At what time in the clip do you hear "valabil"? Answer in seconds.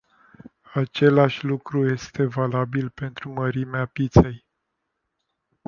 2.25-2.89